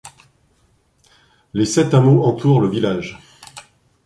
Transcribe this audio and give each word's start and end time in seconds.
Les 1.53 1.67
sept 1.67 1.93
hameaux 1.93 2.23
entourent 2.23 2.59
le 2.61 2.67
village. 2.67 3.19